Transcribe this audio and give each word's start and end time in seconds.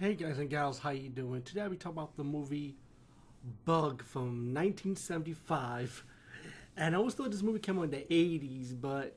Hey 0.00 0.14
guys 0.14 0.38
and 0.38 0.48
gals, 0.48 0.78
how 0.78 0.90
you 0.90 1.08
doing? 1.08 1.42
Today 1.42 1.66
we 1.66 1.76
talk 1.76 1.90
about 1.90 2.16
the 2.16 2.22
movie 2.22 2.76
Bug 3.64 4.04
from 4.04 4.54
1975. 4.54 6.04
And 6.76 6.94
I 6.94 6.98
always 6.98 7.14
thought 7.14 7.32
this 7.32 7.42
movie 7.42 7.58
came 7.58 7.80
out 7.80 7.86
in 7.86 7.90
the 7.90 8.06
80s, 8.08 8.80
but 8.80 9.16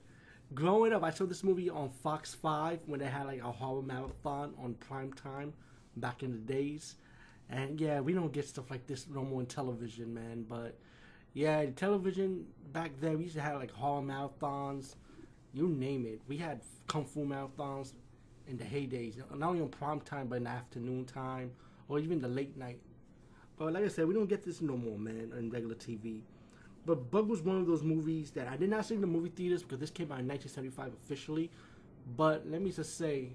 growing 0.56 0.92
up, 0.92 1.04
I 1.04 1.12
saw 1.12 1.28
this 1.28 1.44
movie 1.44 1.70
on 1.70 1.92
Fox 1.92 2.33
5 2.33 2.79
when 2.88 2.99
they 2.99 3.06
had 3.06 3.28
like 3.28 3.42
a 3.42 3.52
horror 3.52 3.83
marathon 3.83 4.56
on 4.60 4.74
prime 4.74 5.13
time 5.13 5.54
back 5.97 6.24
in 6.24 6.31
the 6.31 6.40
days. 6.52 6.96
And 7.48 7.79
yeah, 7.79 8.00
we 8.00 8.13
don't 8.13 8.34
get 8.34 8.48
stuff 8.48 8.72
like 8.72 8.88
this 8.88 9.06
no 9.08 9.24
more 9.24 9.42
in 9.42 9.46
television, 9.46 10.12
man. 10.12 10.48
But 10.50 10.79
yeah, 11.36 11.63
television 11.76 12.48
back 12.74 12.94
then, 13.00 13.20
we 13.20 13.26
used 13.26 13.36
to 13.36 13.42
have 13.42 13.60
like 13.60 13.70
horror 13.70 14.02
marathons, 14.02 14.96
you 15.54 15.68
name 15.68 16.08
it. 16.08 16.22
We 16.27 16.38
had 16.38 16.62
kung 16.88 17.05
fu 17.05 17.23
marathons 17.23 17.94
in 18.52 18.58
the 18.58 18.63
heydays, 18.63 19.18
not 19.36 19.49
only 19.49 19.62
on 19.62 19.70
prime 19.70 20.02
time, 20.02 20.27
but 20.27 20.36
in 20.36 20.44
the 20.44 20.49
afternoon 20.49 21.05
time, 21.05 21.52
or 21.88 21.98
even 22.00 22.22
the 22.22 22.28
late 22.28 22.55
night. 22.58 22.80
But 23.58 23.74
like 23.74 23.86
I 23.86 23.88
said, 23.88 24.08
we 24.08 24.14
don't 24.14 24.27
get 24.27 24.44
this 24.44 24.62
no 24.62 24.77
more, 24.77 25.00
man, 25.00 25.32
on 25.36 25.50
regular 25.50 25.76
TV. 25.76 26.22
But 26.86 27.10
Bug 27.12 27.30
was 27.30 27.41
one 27.41 27.58
of 27.58 27.68
those 27.68 27.84
movies 27.84 28.32
that 28.32 28.48
I 28.48 28.58
did 28.58 28.70
not 28.70 28.86
see 28.86 28.96
in 28.96 29.02
the 29.02 29.08
movie 29.08 29.30
theaters 29.30 29.64
because 29.64 29.80
this 29.80 29.91
came 29.91 30.12
out 30.12 30.20
in 30.20 30.27
1975 30.27 30.94
officially. 31.04 31.52
But 32.18 32.48
let 32.48 32.62
me 32.62 32.72
just 32.72 32.98
say, 32.98 33.30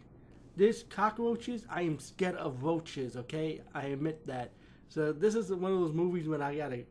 this 0.56 0.82
cockroaches, 0.82 1.64
I 1.70 1.82
am 1.82 1.98
scared 1.98 2.36
of 2.36 2.62
roaches. 2.62 3.16
Okay, 3.16 3.60
I 3.74 3.86
admit 3.86 4.26
that. 4.26 4.50
So 4.88 5.12
this 5.12 5.34
is 5.34 5.50
one 5.50 5.72
of 5.72 5.80
those 5.80 5.92
movies 5.92 6.28
when 6.28 6.42
I 6.42 6.56
gotta 6.56 6.84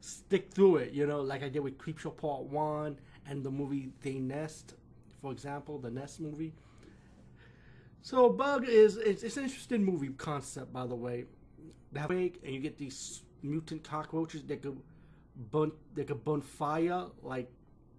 stick 0.00 0.50
through 0.52 0.76
it. 0.76 0.92
You 0.92 1.06
know, 1.06 1.20
like 1.20 1.42
I 1.42 1.48
did 1.48 1.60
with 1.60 1.78
Creepshow 1.78 2.16
Part 2.16 2.44
One 2.44 2.98
and 3.26 3.44
the 3.44 3.50
movie 3.50 3.90
The 4.02 4.18
Nest, 4.20 4.74
for 5.20 5.32
example, 5.32 5.78
the 5.78 5.90
Nest 5.90 6.20
movie. 6.20 6.54
So 8.02 8.28
Bug 8.28 8.68
is 8.68 8.96
it's, 8.96 9.22
it's 9.22 9.36
an 9.36 9.44
interesting 9.44 9.84
movie 9.84 10.08
concept, 10.08 10.72
by 10.72 10.86
the 10.86 10.94
way. 10.94 11.24
They 11.92 12.00
have 12.00 12.10
and 12.10 12.32
you 12.42 12.58
get 12.58 12.76
these 12.76 13.22
mutant 13.42 13.84
cockroaches 13.84 14.42
that 14.44 14.62
could 14.62 14.78
burn 15.50 15.72
they 15.94 16.04
could 16.04 16.24
burn 16.24 16.40
fire 16.40 17.06
like 17.22 17.48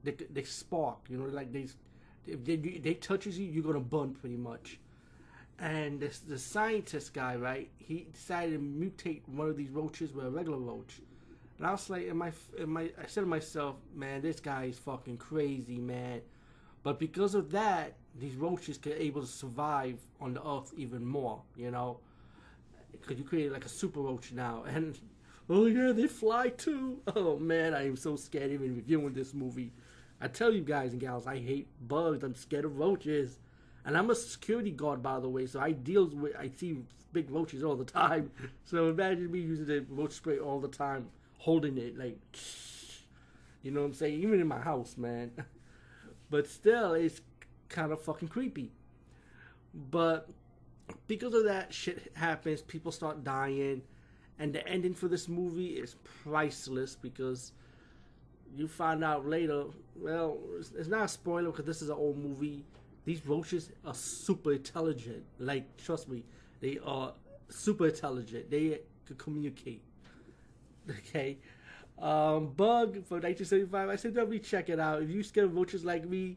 they 0.04 0.12
they 0.12 0.44
spark. 0.44 0.98
You 1.08 1.18
know, 1.18 1.26
like 1.26 1.54
they 1.54 1.68
if 2.28 2.44
they, 2.44 2.58
they 2.58 2.94
touches 2.96 3.40
you, 3.40 3.46
you're 3.46 3.64
gonna 3.64 3.80
burn 3.80 4.14
pretty 4.14 4.36
much. 4.36 4.80
And 5.58 6.02
this 6.02 6.20
the 6.20 6.38
scientist 6.38 7.14
guy, 7.14 7.38
right? 7.38 7.70
He 7.78 8.08
decided 8.12 8.54
to 8.54 8.60
mutate 8.60 9.22
one 9.28 9.48
of 9.48 9.56
these 9.56 9.70
roaches 9.70 10.14
with 10.14 10.26
a 10.26 10.30
regular 10.30 10.58
roach. 10.58 11.00
And 11.58 11.68
I 11.68 11.72
was 11.72 11.90
like, 11.90 12.10
am 12.10 12.22
I, 12.22 12.32
am 12.60 12.76
I, 12.76 12.90
I 13.02 13.06
said 13.08 13.22
to 13.22 13.28
myself, 13.28 13.76
man, 13.96 14.22
this 14.22 14.40
guy 14.40 14.66
is 14.66 14.80
fucking 14.80 15.18
crazy, 15.18 15.78
man. 15.78 16.22
But 16.82 17.00
because 17.00 17.36
of 17.36 17.52
that, 17.52 17.94
these 18.20 18.36
roaches 18.36 18.78
can 18.78 18.94
able 18.94 19.22
to 19.22 19.28
survive 19.28 20.00
on 20.22 20.34
the 20.34 20.48
earth 20.48 20.72
even 20.78 21.06
more, 21.06 21.42
you 21.56 21.72
know? 21.72 22.00
Because 22.92 23.18
you 23.18 23.24
create 23.24 23.52
like 23.52 23.66
a 23.66 23.70
super 23.70 24.02
roach 24.02 24.32
now. 24.32 24.64
And, 24.68 24.98
oh 25.50 25.66
yeah, 25.66 25.92
they 25.92 26.08
fly 26.08 26.50
too. 26.50 27.00
Oh 27.16 27.38
man, 27.38 27.74
I 27.74 27.86
am 27.88 27.98
so 27.98 28.16
scared 28.16 28.52
even 28.52 28.76
reviewing 28.76 29.14
this 29.14 29.34
movie. 29.34 29.72
I 30.22 30.28
tell 30.28 30.54
you 30.54 30.62
guys 30.62 30.92
and 30.92 31.02
gals, 31.02 31.28
I 31.28 31.40
hate 31.40 31.68
bugs. 31.88 32.24
I'm 32.24 32.36
scared 32.36 32.66
of 32.66 32.78
roaches. 32.78 33.40
And 33.86 33.98
I'm 33.98 34.10
a 34.10 34.16
security 34.16 34.72
guard, 34.72 35.04
by 35.04 35.20
the 35.20 35.28
way, 35.28 35.46
so 35.46 35.60
I 35.60 35.72
deal 35.72 36.08
with, 36.08 36.34
I 36.38 36.50
see 36.56 36.78
big 37.12 37.30
roaches 37.30 37.64
all 37.64 37.76
the 37.76 37.84
time. 38.02 38.32
So 38.64 38.90
imagine 38.90 39.32
me 39.32 39.40
using 39.40 39.66
the 39.66 39.86
roach 39.90 40.14
spray 40.14 40.40
all 40.40 40.60
the 40.60 40.70
time 40.70 41.08
holding 41.40 41.78
it 41.78 41.98
like 41.98 42.18
you 43.64 43.72
know 43.72 43.82
what 43.82 43.88
I'm 43.88 43.94
saying? 43.94 44.22
Even 44.22 44.40
in 44.40 44.48
my 44.48 44.60
house, 44.60 44.98
man. 44.98 45.32
But 46.30 46.48
still 46.48 46.94
it's 46.94 47.22
kind 47.70 47.92
of 47.92 48.02
fucking 48.02 48.28
creepy. 48.28 48.72
But 49.92 50.30
because 51.08 51.34
of 51.34 51.46
that 51.46 51.74
shit 51.74 52.12
happens, 52.16 52.62
people 52.62 52.92
start 52.92 53.24
dying 53.24 53.82
and 54.40 54.54
the 54.54 54.68
ending 54.68 54.94
for 54.94 55.08
this 55.08 55.28
movie 55.28 55.68
is 55.68 55.96
priceless 56.24 56.96
because 56.96 57.52
you 58.56 58.68
find 58.68 59.04
out 59.04 59.28
later, 59.28 59.66
well, 59.96 60.38
it's 60.78 60.88
not 60.88 61.06
a 61.06 61.08
spoiler 61.08 61.52
because 61.52 61.66
this 61.66 61.82
is 61.82 61.90
an 61.90 61.96
old 61.96 62.18
movie. 62.18 62.66
These 63.06 63.26
roaches 63.26 63.70
are 63.86 63.94
super 63.94 64.54
intelligent. 64.54 65.24
Like, 65.40 65.78
trust 65.78 66.08
me, 66.08 66.24
they 66.62 66.80
are 66.86 67.14
super 67.50 67.88
intelligent. 67.88 68.50
They 68.50 68.82
could 69.06 69.18
communicate. 69.18 69.82
Okay. 70.90 71.38
Um, 71.98 72.48
Bug 72.48 73.06
from 73.06 73.22
1975. 73.22 73.88
I 73.88 73.96
said 73.96 74.14
definitely 74.14 74.40
check 74.40 74.68
it 74.68 74.82
out. 74.82 75.02
If 75.02 75.10
you 75.10 75.24
scared 75.24 75.46
of 75.46 75.56
roaches 75.56 75.86
like 75.86 76.04
me, 76.06 76.36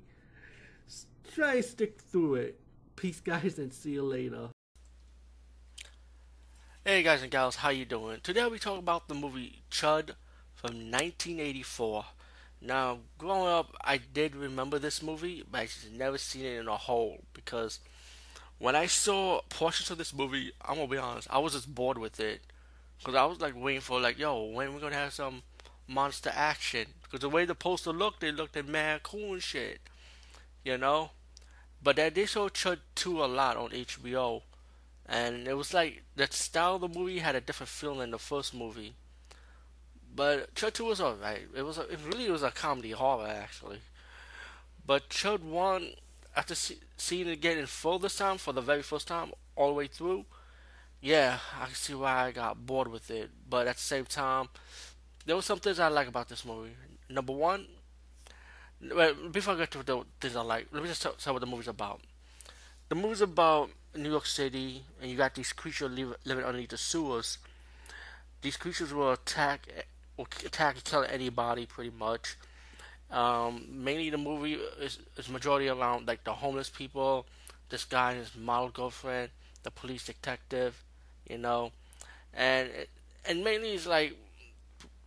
try 1.36 1.56
and 1.56 1.64
stick 1.66 2.00
through 2.00 2.36
it. 2.36 2.58
Peace, 2.96 3.20
guys, 3.20 3.58
and 3.58 3.70
see 3.70 3.90
you 3.90 4.02
later. 4.02 4.48
Hey 6.82 7.02
guys 7.02 7.20
and 7.20 7.30
gals, 7.30 7.56
how 7.56 7.68
you 7.68 7.84
doing? 7.84 8.20
Today 8.22 8.46
we 8.46 8.58
talk 8.58 8.78
about 8.78 9.06
the 9.06 9.14
movie 9.14 9.60
Chud 9.70 10.12
from 10.54 10.90
1984. 10.90 12.06
Now, 12.62 13.00
growing 13.18 13.48
up, 13.48 13.76
I 13.84 13.98
did 13.98 14.34
remember 14.34 14.78
this 14.78 15.02
movie, 15.02 15.44
but 15.50 15.58
I 15.60 15.64
just 15.66 15.90
never 15.90 16.16
seen 16.16 16.46
it 16.46 16.58
in 16.58 16.68
a 16.68 16.76
whole 16.78 17.18
because 17.34 17.80
when 18.58 18.74
I 18.74 18.86
saw 18.86 19.42
portions 19.50 19.90
of 19.90 19.98
this 19.98 20.14
movie, 20.14 20.52
I'm 20.62 20.76
gonna 20.76 20.88
be 20.88 20.96
honest, 20.96 21.28
I 21.30 21.38
was 21.38 21.52
just 21.52 21.74
bored 21.74 21.98
with 21.98 22.18
it. 22.18 22.40
Because 22.98 23.14
I 23.14 23.26
was 23.26 23.42
like 23.42 23.54
waiting 23.54 23.82
for 23.82 24.00
like, 24.00 24.18
yo, 24.18 24.42
when 24.44 24.74
we 24.74 24.80
gonna 24.80 24.94
have 24.94 25.12
some 25.12 25.42
monster 25.86 26.32
action? 26.34 26.86
Because 27.02 27.20
the 27.20 27.28
way 27.28 27.44
the 27.44 27.54
poster 27.54 27.92
looked, 27.92 28.20
they 28.20 28.32
looked 28.32 28.56
at 28.56 28.66
mad 28.66 29.02
cool 29.02 29.34
and 29.34 29.42
shit, 29.42 29.80
you 30.64 30.78
know. 30.78 31.10
But 31.86 31.94
that 31.94 32.16
they 32.16 32.26
showed 32.26 32.54
Chud 32.54 32.80
2 32.96 33.22
a 33.22 33.26
lot 33.26 33.56
on 33.56 33.70
HBO, 33.70 34.42
and 35.08 35.46
it 35.46 35.56
was 35.56 35.72
like 35.72 36.02
the 36.16 36.26
style 36.26 36.74
of 36.74 36.80
the 36.80 36.88
movie 36.88 37.20
had 37.20 37.36
a 37.36 37.40
different 37.40 37.68
feel 37.68 37.94
than 37.94 38.10
the 38.10 38.18
first 38.18 38.52
movie. 38.52 38.94
But 40.12 40.52
Chud 40.56 40.72
2 40.72 40.84
was 40.84 41.00
alright. 41.00 41.42
It 41.54 41.62
was 41.62 41.78
a, 41.78 41.82
it 41.82 42.00
really 42.04 42.28
was 42.28 42.42
a 42.42 42.50
comedy 42.50 42.90
horror 42.90 43.28
actually. 43.28 43.78
But 44.84 45.10
Chud 45.10 45.44
1, 45.44 45.92
after 46.34 46.56
see, 46.56 46.80
seeing 46.96 47.28
it 47.28 47.34
again 47.34 47.56
in 47.56 47.66
full 47.66 48.00
this 48.00 48.16
time 48.16 48.38
for 48.38 48.52
the 48.52 48.60
very 48.60 48.82
first 48.82 49.06
time, 49.06 49.30
all 49.54 49.68
the 49.68 49.74
way 49.74 49.86
through, 49.86 50.24
yeah, 51.00 51.38
I 51.56 51.66
can 51.66 51.74
see 51.76 51.94
why 51.94 52.24
I 52.24 52.32
got 52.32 52.66
bored 52.66 52.88
with 52.88 53.12
it. 53.12 53.30
But 53.48 53.68
at 53.68 53.76
the 53.76 53.82
same 53.82 54.06
time, 54.06 54.48
there 55.24 55.36
were 55.36 55.42
some 55.42 55.60
things 55.60 55.78
I 55.78 55.86
like 55.86 56.08
about 56.08 56.30
this 56.30 56.44
movie. 56.44 56.74
Number 57.08 57.32
one, 57.32 57.68
well, 58.94 59.14
before 59.30 59.54
I 59.54 59.58
get 59.58 59.70
to 59.72 59.82
the 59.82 60.04
things 60.20 60.36
I 60.36 60.42
like, 60.42 60.68
let 60.72 60.82
me 60.82 60.88
just 60.88 61.02
tell, 61.02 61.12
tell 61.12 61.32
what 61.32 61.40
the 61.40 61.46
movie's 61.46 61.68
about. 61.68 62.00
The 62.88 62.94
movie's 62.94 63.20
about 63.20 63.70
New 63.94 64.10
York 64.10 64.26
City, 64.26 64.84
and 65.00 65.10
you 65.10 65.16
got 65.16 65.34
these 65.34 65.52
creatures 65.52 65.90
live, 65.90 66.14
living 66.24 66.44
underneath 66.44 66.70
the 66.70 66.76
sewers. 66.76 67.38
These 68.42 68.56
creatures 68.56 68.92
will 68.92 69.12
attack, 69.12 69.68
will 70.16 70.28
attack 70.44 70.74
and 70.76 70.84
kill 70.84 71.04
anybody, 71.04 71.66
pretty 71.66 71.90
much. 71.96 72.36
Um, 73.10 73.66
mainly, 73.70 74.10
the 74.10 74.18
movie 74.18 74.54
is, 74.80 74.98
is 75.16 75.28
majority 75.28 75.68
around 75.68 76.06
like 76.06 76.24
the 76.24 76.32
homeless 76.32 76.68
people, 76.68 77.26
this 77.70 77.84
guy 77.84 78.12
and 78.12 78.20
his 78.20 78.36
model 78.36 78.68
girlfriend, 78.68 79.30
the 79.62 79.70
police 79.70 80.06
detective, 80.06 80.84
you 81.28 81.38
know, 81.38 81.72
and 82.34 82.68
and 83.24 83.42
mainly 83.42 83.72
it's 83.72 83.86
like 83.86 84.16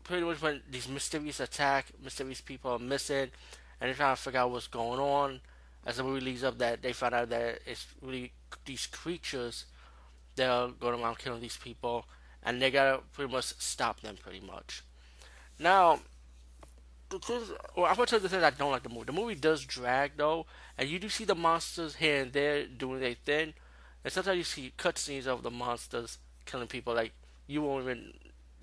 pretty 0.09 0.25
much 0.25 0.42
when 0.42 0.59
these 0.72 0.88
mysterious 0.90 1.40
attack, 1.40 1.86
mysterious 2.03 2.42
people 2.42 2.72
are 2.72 2.80
missing, 2.80 3.30
and 3.80 3.88
they're 3.88 3.94
trying 3.94 4.16
to 4.16 4.22
figure 4.22 4.40
out 4.40 4.50
what's 4.50 4.66
going 4.66 5.00
on. 5.00 5.40
As 5.86 5.97
the 5.97 6.03
movie 6.03 6.20
leads 6.20 6.44
up, 6.44 6.58
that 6.58 6.81
they 6.81 6.94
find 6.94 7.14
out 7.14 7.30
that 7.30 7.59
it's 7.68 7.86
really 8.02 8.34
these 8.66 8.88
creatures 8.88 9.66
that 10.36 10.50
are 10.50 10.70
going 10.70 11.00
around 11.00 11.20
killing 11.20 11.42
these 11.42 11.58
people, 11.58 12.06
and 12.42 12.59
they 12.59 12.72
gotta 12.72 13.02
pretty 13.14 13.31
much 13.31 13.53
stop 13.59 14.02
them, 14.02 14.16
pretty 14.20 14.40
much. 14.40 14.81
Now, 15.59 16.00
well, 17.12 17.86
I'm 17.86 17.96
gonna 17.96 18.08
tell 18.08 18.18
you 18.18 18.24
the 18.24 18.30
things 18.30 18.44
I 18.44 18.50
don't 18.50 18.72
like 18.72 18.84
the 18.84 18.90
movie. 18.90 19.06
The 19.06 19.12
movie 19.14 19.36
does 19.36 19.64
drag 19.64 20.18
though, 20.18 20.47
and 20.76 20.90
you 20.90 20.97
do 20.97 21.09
see 21.09 21.26
the 21.26 21.36
monsters 21.36 21.97
here 21.97 22.24
and 22.24 22.34
there 22.34 22.66
doing 22.66 23.00
their 23.00 23.14
thing, 23.14 23.53
and 24.03 24.11
sometimes 24.11 24.38
you 24.40 24.44
see 24.44 24.73
cutscenes 24.76 25.28
of 25.28 25.44
the 25.44 25.52
monsters 25.52 26.17
killing 26.46 26.67
people. 26.67 26.96
Like 26.96 27.11
you 27.46 27.61
won't 27.61 27.84
even. 27.84 28.14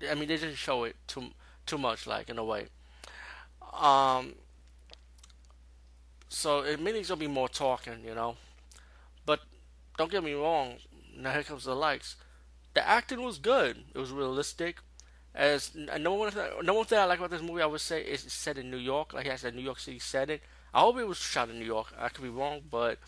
I 0.09 0.15
mean, 0.15 0.27
they 0.27 0.37
just 0.37 0.57
show 0.57 0.83
it 0.83 0.95
too 1.07 1.31
too 1.65 1.77
much, 1.77 2.07
like 2.07 2.29
in 2.29 2.37
a 2.37 2.43
way. 2.43 2.67
Um. 3.73 4.35
So 6.29 6.61
it 6.61 6.79
means 6.79 7.07
there'll 7.07 7.19
be 7.19 7.27
more 7.27 7.49
talking, 7.49 8.03
you 8.05 8.13
know. 8.15 8.35
But 9.25 9.41
don't 9.97 10.11
get 10.11 10.23
me 10.23 10.33
wrong. 10.33 10.75
Now 11.15 11.33
here 11.33 11.43
comes 11.43 11.65
the 11.65 11.75
likes. 11.75 12.15
The 12.73 12.87
acting 12.87 13.21
was 13.23 13.37
good. 13.39 13.83
It 13.93 13.97
was 13.97 14.11
realistic. 14.11 14.77
As 15.33 15.75
no 15.75 16.13
one, 16.15 16.31
no 16.63 16.73
one 16.73 16.85
thing 16.85 16.99
I 16.99 17.05
like 17.05 17.19
about 17.19 17.29
this 17.31 17.41
movie, 17.41 17.61
I 17.61 17.67
would 17.67 17.81
say, 17.81 18.01
is 18.01 18.25
it's 18.25 18.33
set 18.33 18.57
in 18.57 18.71
New 18.71 18.77
York. 18.77 19.13
Like 19.13 19.27
has 19.27 19.43
a 19.43 19.51
New 19.51 19.61
York 19.61 19.79
City 19.79 19.99
setting. 19.99 20.39
I 20.73 20.81
hope 20.81 20.97
it 20.97 21.07
was 21.07 21.17
shot 21.17 21.49
in 21.49 21.59
New 21.59 21.65
York. 21.65 21.93
I 21.97 22.09
could 22.09 22.23
be 22.23 22.29
wrong, 22.29 22.61
but 22.69 22.99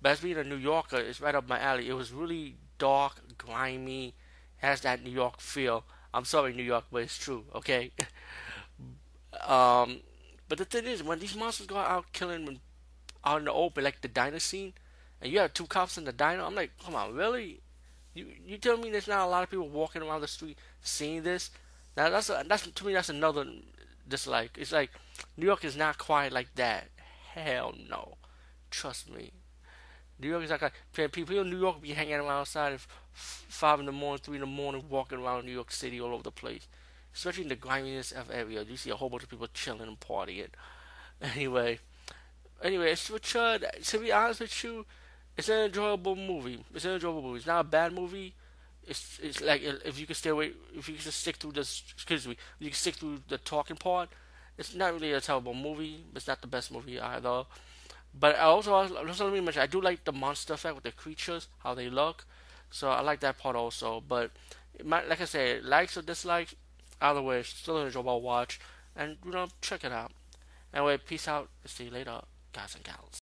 but 0.00 0.22
being 0.22 0.38
a 0.38 0.44
New 0.44 0.56
Yorker, 0.56 0.98
it's 0.98 1.20
right 1.20 1.34
up 1.34 1.48
my 1.48 1.58
alley. 1.58 1.88
It 1.88 1.94
was 1.94 2.12
really 2.12 2.56
dark, 2.78 3.36
grimy, 3.36 4.14
has 4.58 4.80
that 4.82 5.02
New 5.02 5.10
York 5.10 5.40
feel. 5.40 5.84
I'm 6.12 6.24
sorry, 6.24 6.52
New 6.52 6.62
York, 6.62 6.84
but 6.90 7.02
it's 7.02 7.18
true, 7.18 7.44
okay? 7.54 7.92
um, 9.46 10.00
but 10.48 10.58
the 10.58 10.64
thing 10.64 10.86
is, 10.86 11.02
when 11.02 11.18
these 11.18 11.36
monsters 11.36 11.66
go 11.66 11.76
out 11.76 12.12
killing 12.12 12.60
out 13.24 13.40
in 13.40 13.44
the 13.44 13.52
open, 13.52 13.84
like 13.84 14.00
the 14.00 14.08
diner 14.08 14.38
scene, 14.38 14.72
and 15.20 15.32
you 15.32 15.38
have 15.40 15.52
two 15.52 15.66
cops 15.66 15.98
in 15.98 16.04
the 16.04 16.12
diner, 16.12 16.42
I'm 16.42 16.54
like, 16.54 16.72
come 16.82 16.94
on, 16.94 17.14
really? 17.14 17.60
You 18.14 18.26
you 18.46 18.58
tell 18.58 18.76
me 18.76 18.90
there's 18.90 19.08
not 19.08 19.26
a 19.26 19.30
lot 19.30 19.42
of 19.42 19.50
people 19.50 19.68
walking 19.68 20.02
around 20.02 20.22
the 20.22 20.28
street 20.28 20.58
seeing 20.82 21.22
this? 21.22 21.50
Now 21.96 22.10
that's 22.10 22.30
a, 22.30 22.44
that's 22.48 22.66
to 22.66 22.86
me 22.86 22.94
that's 22.94 23.08
another 23.10 23.44
dislike. 24.08 24.56
It's 24.56 24.72
like 24.72 24.90
New 25.36 25.46
York 25.46 25.64
is 25.64 25.76
not 25.76 25.98
quite 25.98 26.32
like 26.32 26.54
that. 26.54 26.88
Hell 27.34 27.74
no, 27.88 28.14
trust 28.70 29.10
me. 29.10 29.32
New 30.20 30.28
York 30.28 30.44
is 30.44 30.50
like 30.50 30.62
a, 30.62 31.08
people 31.08 31.38
in 31.38 31.50
New 31.50 31.58
York 31.58 31.80
be 31.80 31.90
hanging 31.90 32.14
around 32.14 32.40
outside 32.40 32.72
at 32.72 32.80
five 33.12 33.78
in 33.80 33.86
the 33.86 33.92
morning, 33.92 34.20
three 34.22 34.36
in 34.36 34.40
the 34.40 34.46
morning, 34.46 34.84
walking 34.88 35.18
around 35.18 35.44
New 35.44 35.52
York 35.52 35.70
City 35.70 36.00
all 36.00 36.12
over 36.12 36.22
the 36.22 36.30
place. 36.32 36.66
Especially 37.14 37.44
in 37.44 37.48
the 37.48 37.56
griminess 37.56 38.12
of 38.12 38.30
area, 38.30 38.62
you 38.62 38.76
see 38.76 38.90
a 38.90 38.96
whole 38.96 39.08
bunch 39.08 39.22
of 39.22 39.28
people 39.28 39.46
chilling 39.52 39.88
and 39.88 40.00
partying. 40.00 40.48
Anyway, 41.20 41.80
anyway, 42.62 42.92
it's 42.92 43.10
Chud. 43.10 43.64
To 43.90 43.98
be 43.98 44.12
honest 44.12 44.38
with 44.38 44.62
you, 44.62 44.86
it's 45.36 45.48
an 45.48 45.64
enjoyable 45.64 46.14
movie. 46.14 46.64
It's 46.72 46.84
an 46.84 46.92
enjoyable 46.92 47.22
movie. 47.22 47.38
It's 47.38 47.46
not 47.46 47.60
a 47.60 47.64
bad 47.64 47.92
movie. 47.92 48.34
It's 48.86 49.18
it's 49.20 49.40
like 49.40 49.62
uh, 49.66 49.74
if 49.84 49.98
you 49.98 50.06
can 50.06 50.14
stay 50.14 50.30
away, 50.30 50.52
if 50.76 50.88
you 50.88 50.94
can 50.94 51.02
just 51.02 51.20
stick 51.20 51.36
through 51.36 51.52
this, 51.52 51.82
excuse 51.92 52.28
me, 52.28 52.36
you 52.60 52.68
can 52.68 52.76
stick 52.76 52.94
through 52.94 53.18
the 53.26 53.38
talking 53.38 53.76
part. 53.76 54.10
It's 54.56 54.74
not 54.74 54.92
really 54.92 55.12
a 55.12 55.20
terrible 55.20 55.54
movie. 55.54 56.04
It's 56.14 56.26
not 56.28 56.40
the 56.40 56.46
best 56.46 56.72
movie 56.72 57.00
either. 57.00 57.44
But 58.14 58.36
I 58.36 58.42
also, 58.42 58.74
also 58.74 59.24
let 59.24 59.34
me 59.34 59.40
mention, 59.40 59.62
I 59.62 59.66
do 59.66 59.80
like 59.80 60.04
the 60.04 60.12
monster 60.12 60.54
effect 60.54 60.74
with 60.74 60.84
the 60.84 60.92
creatures, 60.92 61.48
how 61.58 61.74
they 61.74 61.88
look. 61.88 62.26
So 62.70 62.90
I 62.90 63.00
like 63.00 63.20
that 63.20 63.38
part 63.38 63.56
also. 63.56 64.02
But 64.06 64.30
like 64.84 65.20
I 65.20 65.24
said, 65.24 65.64
likes 65.64 65.96
or 65.96 66.02
dislikes, 66.02 66.54
either 67.00 67.22
way, 67.22 67.42
still 67.42 67.78
an 67.78 67.86
enjoyable 67.86 68.20
watch. 68.20 68.60
And 68.96 69.16
you 69.24 69.30
know, 69.30 69.46
check 69.60 69.84
it 69.84 69.92
out. 69.92 70.12
Anyway, 70.74 70.98
peace 70.98 71.28
out. 71.28 71.48
See 71.64 71.84
you 71.84 71.90
later, 71.90 72.20
guys 72.52 72.74
and 72.74 72.84
gals. 72.84 73.20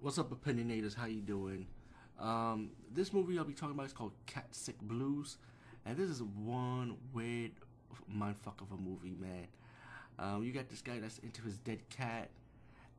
What's 0.00 0.18
up, 0.18 0.30
opinionators? 0.30 0.94
How 0.94 1.06
you 1.06 1.20
doing? 1.20 1.66
Um, 2.18 2.70
this 2.92 3.12
movie 3.12 3.38
I'll 3.38 3.44
be 3.44 3.54
talking 3.54 3.74
about 3.74 3.86
is 3.86 3.92
called 3.92 4.12
Cat 4.26 4.46
Sick 4.50 4.80
Blues, 4.80 5.38
and 5.86 5.96
this 5.96 6.10
is 6.10 6.22
one 6.22 6.96
weird 7.12 7.52
mindfuck 8.12 8.60
of 8.60 8.70
a 8.72 8.76
movie, 8.76 9.16
man. 9.18 9.46
Um, 10.18 10.44
you 10.44 10.52
got 10.52 10.68
this 10.68 10.82
guy 10.82 10.98
that's 11.00 11.18
into 11.18 11.42
his 11.42 11.56
dead 11.58 11.80
cat, 11.90 12.28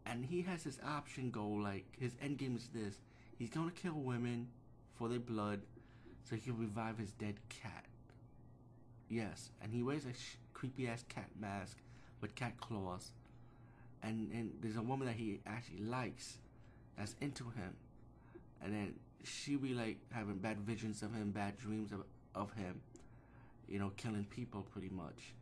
and 0.06 0.26
he 0.26 0.42
has 0.42 0.64
his 0.64 0.80
option 0.86 1.32
goal. 1.32 1.62
Like 1.62 1.86
his 2.00 2.14
end 2.22 2.38
game 2.38 2.56
is 2.56 2.70
this: 2.74 2.96
he's 3.38 3.50
gonna 3.50 3.72
kill 3.72 3.94
women 3.94 4.48
for 4.96 5.10
their 5.10 5.20
blood, 5.20 5.62
so 6.24 6.36
he 6.36 6.42
can 6.42 6.58
revive 6.58 6.98
his 6.98 7.12
dead 7.12 7.36
cat. 7.50 7.86
Yes, 9.10 9.52
and 9.62 9.72
he 9.74 9.84
wears 9.84 10.06
a 10.06 10.14
sh- 10.14 10.38
creepy 10.54 10.88
ass 10.88 11.04
cat 11.08 11.30
mask 11.40 11.78
with 12.22 12.36
cat 12.36 12.60
claws, 12.60 13.12
and 14.02 14.32
and 14.32 14.52
there's 14.62 14.78
a 14.78 14.82
woman 14.82 15.08
that 15.08 15.16
he 15.16 15.40
actually 15.46 15.84
likes 15.84 16.38
that's 16.98 17.16
into 17.22 17.46
him, 17.46 17.76
and 18.64 18.74
then 18.74 18.94
she 19.24 19.56
be 19.56 19.74
like 19.74 19.98
having 20.12 20.38
bad 20.38 20.60
visions 20.60 21.02
of 21.02 21.14
him, 21.14 21.32
bad 21.32 21.58
dreams 21.58 21.92
of, 21.92 22.04
of 22.36 22.54
him, 22.54 22.82
you 23.68 23.80
know, 23.80 23.92
killing 23.98 24.26
people 24.26 24.66
pretty 24.72 24.90
much. 24.90 25.34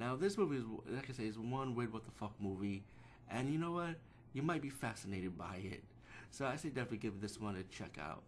Now 0.00 0.16
this 0.16 0.38
movie 0.38 0.56
is 0.56 0.64
like 0.88 1.10
I 1.10 1.12
say, 1.12 1.24
is 1.24 1.38
one 1.38 1.74
weird 1.74 1.92
what 1.92 2.04
the 2.04 2.10
fuck 2.10 2.32
movie, 2.40 2.82
and 3.30 3.52
you 3.52 3.58
know 3.58 3.72
what? 3.72 3.96
You 4.32 4.40
might 4.42 4.62
be 4.62 4.70
fascinated 4.70 5.36
by 5.36 5.60
it. 5.62 5.84
So 6.30 6.46
I 6.46 6.56
say 6.56 6.70
definitely 6.70 6.98
give 6.98 7.20
this 7.20 7.38
one 7.38 7.56
a 7.56 7.62
check 7.64 7.98
out. 8.00 8.22